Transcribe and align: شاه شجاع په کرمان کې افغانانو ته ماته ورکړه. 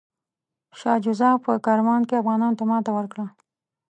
شاه 0.79 0.97
شجاع 1.05 1.35
په 1.45 1.51
کرمان 1.65 2.01
کې 2.07 2.19
افغانانو 2.21 2.57
ته 2.59 2.63
ماته 2.71 2.91
ورکړه. 2.93 3.25